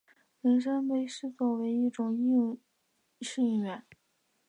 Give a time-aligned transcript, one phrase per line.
[0.41, 1.27] 人参被珍视
[1.59, 2.57] 为一种
[3.21, 3.85] 适应原。